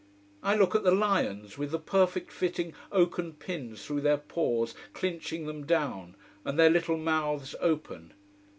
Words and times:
I 0.41 0.55
look 0.55 0.73
at 0.73 0.81
the 0.83 0.89
lions, 0.89 1.59
with 1.59 1.69
the 1.69 1.77
perfect 1.77 2.31
fitting 2.31 2.73
oaken 2.91 3.33
pins 3.33 3.85
through 3.85 4.01
their 4.01 4.17
paws 4.17 4.73
clinching 4.93 5.45
them 5.45 5.63
down, 5.63 6.15
and 6.43 6.57
their 6.57 6.71
little 6.71 6.97
mouths 6.97 7.53
open. 7.59 8.11